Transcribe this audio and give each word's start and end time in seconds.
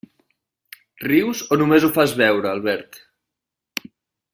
Rius 1.03 1.43
o 1.55 1.59
només 1.63 1.85
ho 1.85 1.91
fas 2.01 2.17
veure, 2.25 2.53
Albert? 2.57 3.01